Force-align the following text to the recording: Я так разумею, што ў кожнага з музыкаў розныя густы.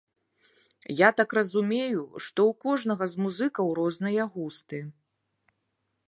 Я 0.99 1.09
так 1.19 1.33
разумею, 1.37 2.01
што 2.27 2.39
ў 2.51 2.57
кожнага 2.65 3.05
з 3.13 3.25
музыкаў 3.25 3.65
розныя 3.81 4.23
густы. 4.39 4.79